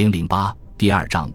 [0.00, 1.30] 零零八第二章，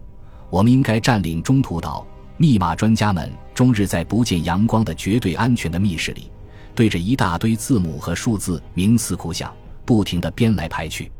[0.50, 2.04] 我们应该占领中途岛。
[2.36, 6.32] 密码专家们终日在不见阳光的绝对安全的密室里，
[6.74, 11.12] 对着一大堆字母和数字冥思苦想，不停地编来排去。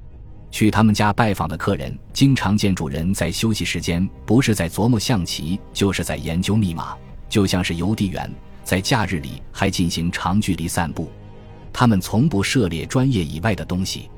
[0.51, 6.97] 去他们家拜访的客人，经常见主人在休息时间不是在琢磨象棋，就是在研究密码，
[7.29, 8.29] 就像是邮递员
[8.65, 11.09] 在假日里还进行长距离散步。
[11.73, 14.11] 他们从不涉猎专业以外的东西，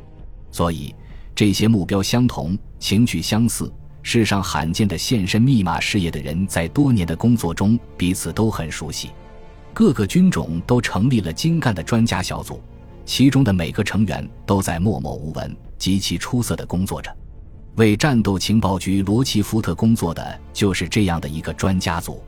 [0.50, 0.94] 所以
[1.38, 3.72] 这些目标相同、情趣相似。
[4.02, 9.10] 世上罕见的献身密码事业的人，在多年的工作中彼此都很熟悉。
[9.72, 12.60] 各个军种都成立了精干的专家小组，
[13.04, 17.16] 其中的每个成员都在默默无闻、极其出色的工作着。
[17.76, 22.20] 为战斗情报局罗奇福特工作的就是这样的一个专家组。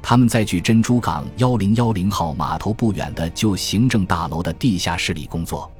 [0.00, 5.70] 他们在距珍珠港幺零幺零号码头不远的旧行政大楼的地下室里工作。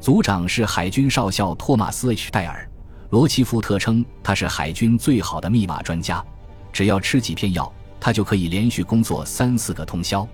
[0.00, 2.68] 组长是海军少校托马斯 ·H· 戴尔。
[3.10, 6.24] 罗奇福特称他是海军最好的密码专家，
[6.72, 10.26] 只要吃几片药，他就可以连续工作三四个通宵。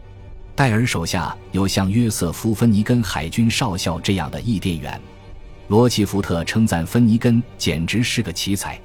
[0.54, 5.00] 戴尔手下有像约瑟夫·芬尼根海军少校这样的译电员。
[5.68, 8.78] 罗奇福特称赞芬尼根简直是个奇才，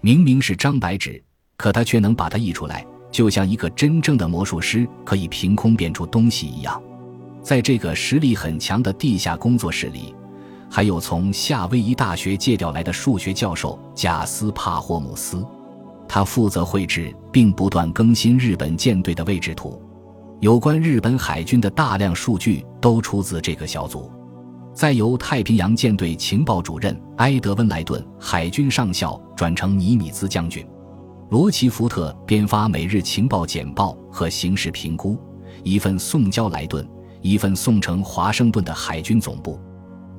[0.00, 1.22] 明明是张白纸，
[1.56, 6.82] 可他却能把它译出来，就像一个真正的魔术师可以凭空变出东西一样。
[7.44, 10.12] 在这个实力很强的地下工作室里。
[10.70, 15.46] 还有从夏威夷大学借调来的数学教授贾斯帕霍姆斯，
[16.08, 19.80] 他负责绘制并不断更新日本舰队的位置图。
[20.40, 24.10] 有关日本海军的大量数据都出自这个小组。
[24.74, 30.66] 再由太平洋舰队情报主任埃德温·莱顿海军上校转成尼米兹将军，
[31.30, 35.16] 罗奇福特编发每日情报简报和形势评估，
[35.62, 36.84] 一份送交莱顿，
[37.24, 39.58] 一份送呈华盛顿的海军总部。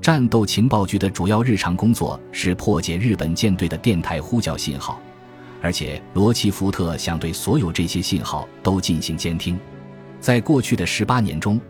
[0.01, 4.99] 战斗情报局的主要日常工作是破解日本舰队的电台呼叫信号，
[5.61, 9.59] 而且罗奇福特想对所有这些信号都进行监听。
[10.19, 11.61] 在过去的十八年中，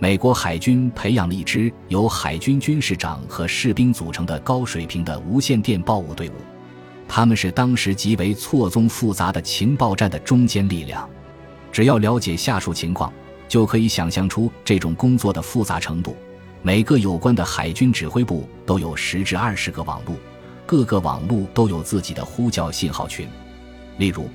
[0.00, 6.32] 美国海军培养了一支由海军军事长和士兵组成的高水平的无线电报务队伍，
[7.06, 11.08] 他们是当时极为错综复杂的情报战的中坚力量。
[11.70, 13.12] 只要了解下述情况，
[13.50, 16.16] 就可以想象出这种工作的复杂程度。
[16.62, 20.14] 每个有关的海军指挥部都有十至二十个网路，
[20.64, 23.26] 各个网路都有自己的呼叫信号群。
[23.98, 24.28] 例如，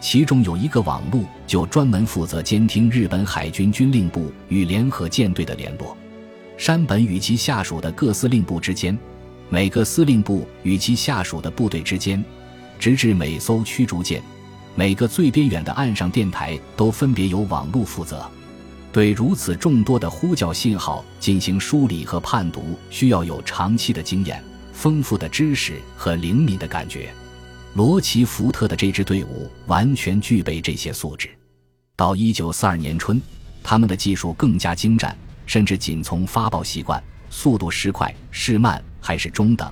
[0.00, 5.96] 其中有一个网路就专门负责监听日本海军军令部与联合舰队的联络，
[6.58, 8.96] 山本与其下属的各司令部之间，
[9.48, 12.22] 每个司令部与其下属的部队之间，
[12.78, 14.20] 直至每艘驱逐舰，
[14.74, 18.28] 每个最边远的岸上电台都分别由网路负责。
[18.98, 24.42] 对如此众多的呼叫信号进行梳理和判读，需要有长期的经验、
[24.72, 27.08] 丰富的知识和灵敏的感觉。
[27.74, 31.30] 罗奇福特的这支队伍完全具备这些素质。
[31.94, 33.22] 到一九四二年春，
[33.62, 35.16] 他们的技术更加精湛，
[35.46, 39.70] 甚至仅从发报习惯、速度是快是慢还是中等、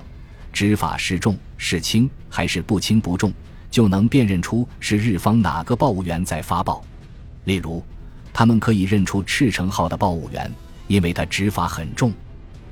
[0.53, 3.33] 指法是重是轻还是不轻不重，
[3.69, 6.81] 就能辨认出是日方哪个报务员在发报。
[7.43, 7.83] 例如。
[8.37, 10.53] 他们可以认出赤城号的报务员，
[10.85, 12.13] 因为他执法很重，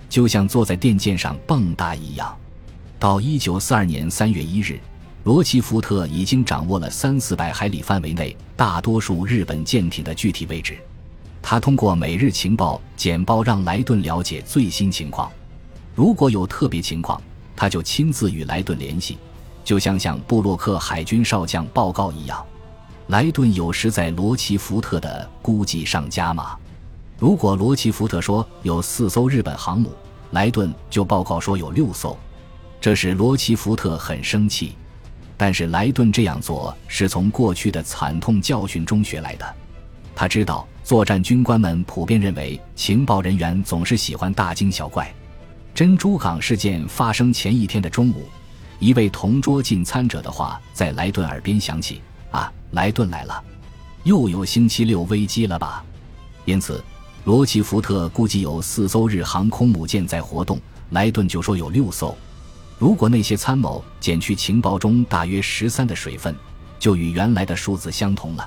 [0.08, 2.38] 就像坐在电键上蹦跶一样。
[3.00, 4.80] 到一九四二年三月一日，
[5.24, 10.78] 罗奇福特已经掌握了三四百海里范围内大多数日本舰艇的具体位置。
[11.42, 15.32] 他通过每日情报简报让莱顿了解最新情况。
[15.96, 17.20] 如果有特别情况，
[17.56, 19.18] 他就亲自与莱顿联系，
[19.64, 22.46] 就像向布洛克海军少将报告一样。
[23.08, 26.58] 莱顿有时在罗奇福特的估计上加码。
[27.20, 29.92] 如果罗奇福特说有四艘日本航母，
[30.32, 32.18] 莱顿就报告说有六艘，
[32.82, 34.76] 这使罗奇福特很生气。
[35.38, 39.56] 但是莱顿这样做是从过去的惨痛教训中学来的。
[40.16, 45.14] 他知道作战军官们普遍认为情报人员总是喜欢大惊小怪。
[45.76, 48.28] 珍珠港事件发生前一天的中午，
[48.80, 52.02] 一位同桌进餐者的话在莱顿耳边响起。
[52.76, 53.42] 莱顿来了，
[54.04, 55.82] 又有星期六危机了吧？
[56.44, 56.84] 因此，
[57.24, 62.14] 罗奇福特估计有四艘日航空母舰在活动，莱顿就说有六艘。
[62.78, 66.36] 如果那些参谋减去情报中大约十三的水分，
[66.78, 68.46] 就与原来的数字相同了。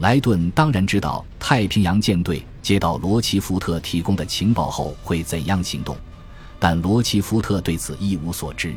[0.00, 5.96] 莱顿当然知道太平洋舰队接到罗奇福特提供的情报后会怎样行动，
[6.58, 8.74] 但罗奇福特对此一无所知，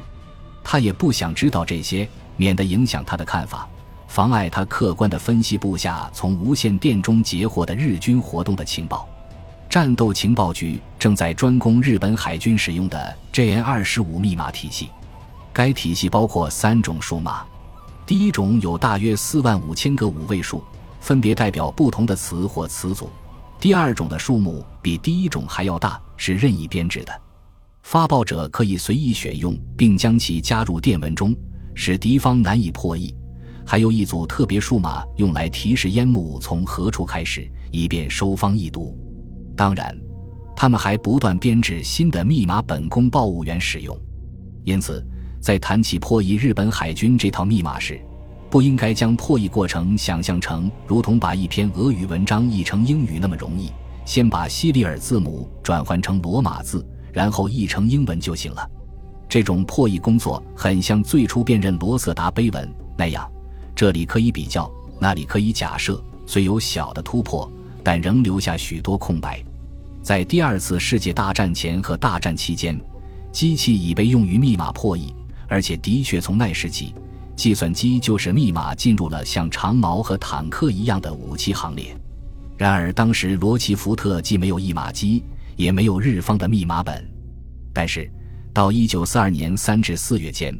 [0.63, 2.07] 他也不想知道这些，
[2.37, 3.67] 免得影响他的看法。
[4.07, 9.07] 妨碍他客观地分析部下从无线电中截获的日军活动的情报。
[9.69, 14.89] 战斗情报局正在专攻日本海军使用的 JN 二十五密码体系。
[15.51, 17.43] 该体系包括三种数码，
[18.05, 20.63] 第一种有大约四万五千个五位数，
[21.01, 23.07] 分别代表不同的词或词组；
[23.59, 27.21] 第二种的数目比第一种还要大，是任意编制的，
[27.83, 31.35] 发报者可以随意选用，并将其加入电文中，
[31.73, 33.13] 使敌方难以破译。
[33.69, 38.97] 还有一组特别数码，用来提示烟幕从何处开始，以便收方易读。
[39.57, 39.93] 当然，
[40.55, 43.95] 他们还不断编制新的密码本供报务员使用。
[44.63, 45.05] 因此，
[45.41, 47.99] 在谈起破译日本海军这套密码时，
[48.49, 53.69] 不应该将破译过程想象成如同把一篇俄语文章译成英语那么容易。
[54.05, 58.65] 先把西里尔字母转换成罗马字，然后译成英文就行了。
[59.27, 63.29] 这种破译工作很像最初辨认罗瑟达碑文那样。
[63.77, 64.67] 这里可以比较，
[64.99, 67.47] 那里可以假设，虽有小的突破，
[67.83, 69.39] 但仍留下许多空白。
[70.01, 72.75] 在第二次世界大战前和大战期间，
[73.31, 75.13] 机器已被用于密码破译，
[75.47, 76.95] 而且的确从那时起，
[77.35, 81.95] 计算机就是密码进入了像长矛和坦克一样的武器行列。
[82.57, 85.23] 然而，当时罗奇福特既没有译码机，
[85.55, 87.07] 也没有日方的密码本。
[87.71, 88.11] 但是，
[88.51, 90.51] 到一九四二年三至四月间。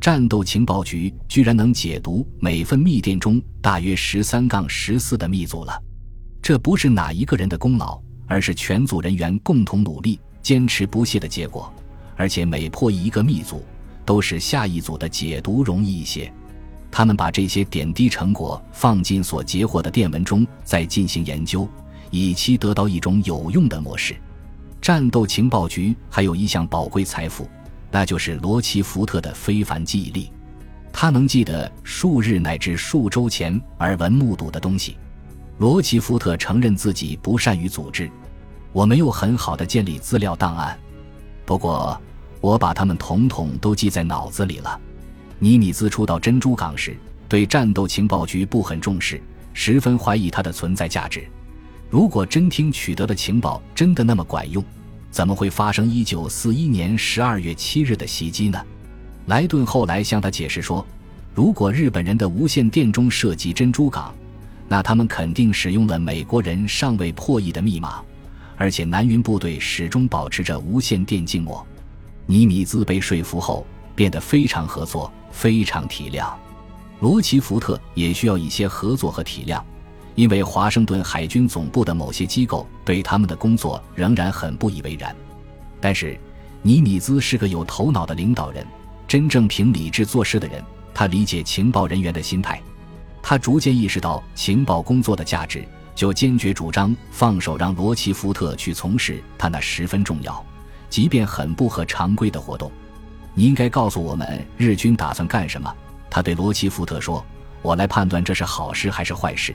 [0.00, 5.82] 战斗情报局居然能解读每份密电中大约十三杠十四的密组了，
[6.40, 11.72] 这不是哪一个人的功劳，而是全组人员共同努力、坚持不懈的结果。
[12.16, 13.64] 而且每破译一个密组，
[14.04, 16.32] 都使下一组的解读容易一些。
[16.90, 21.68] 他们把这些点滴成果放进所截获的电文中，再进行研究，
[22.10, 24.16] 以期得到一种有用的模式。
[24.80, 27.48] 战斗情报局还有一项宝贵财富。
[27.90, 30.30] 那就是罗奇福特的非凡记忆力，
[30.92, 34.96] 他能记得数日乃至数周前耳闻目睹的东西。
[35.58, 38.10] 罗奇福特承认自己不善于组织，
[38.72, 40.78] 我没有很好的建立资料档案，
[41.44, 42.00] 不过
[42.40, 44.80] 我把它们统统都记在脑子里了。
[45.38, 46.96] 尼米兹初到珍珠港时，
[47.28, 49.20] 对战斗情报局不很重视，
[49.52, 51.26] 十分怀疑它的存在价值。
[51.90, 54.62] 如果真听取得的情报真的那么管用？
[55.10, 58.60] 怎么会发生一九四一年十二月七日的袭击呢？
[59.26, 60.86] 莱顿后来向他解释说，
[61.34, 64.14] 如果日本人的无线电中涉及珍珠港，
[64.68, 68.02] 那他们肯定使用了美国人尚未破译的密码，
[68.56, 71.66] 而且南云部队始终保持着无线电静默。
[72.26, 76.30] 尼米兹被说服后，变得非常合作，非常体谅。
[77.00, 79.62] 罗奇福特也需要一些合作和体谅。
[80.18, 85.14] 因为华盛顿海军总部的某些机构对他们的工作仍然很不以为然，
[85.80, 86.18] 但是
[86.60, 88.66] 尼米兹是个有头脑的领导人，
[89.06, 90.60] 真正凭理智做事的人。
[90.92, 92.60] 他理解情报人员的心态，
[93.22, 100.44] 他逐渐意识到情报工作的价值，就坚决主张放手让罗奇福特去从事他那十分重要，
[100.90, 102.68] 即便很不合常规的活动。
[103.34, 105.72] 你应该告诉我们日军打算干什么。
[106.10, 107.24] 他对罗奇福特说
[107.62, 109.54] ：“我来判断这是好事还是坏事。”